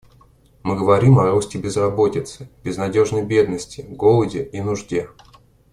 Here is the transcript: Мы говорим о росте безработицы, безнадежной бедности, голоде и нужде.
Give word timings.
Мы 0.63 0.77
говорим 0.79 1.19
о 1.19 1.25
росте 1.29 1.59
безработицы, 1.59 2.49
безнадежной 2.63 3.23
бедности, 3.23 3.85
голоде 3.87 4.43
и 4.43 4.59
нужде. 4.59 5.07